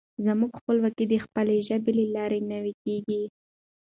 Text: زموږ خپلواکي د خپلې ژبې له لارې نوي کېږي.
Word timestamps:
زموږ 0.25 0.51
خپلواکي 0.59 1.05
د 1.07 1.13
خپلې 1.25 1.55
ژبې 1.67 1.91
له 1.99 2.05
لارې 2.15 2.39
نوي 2.51 2.73
کېږي. 2.83 3.23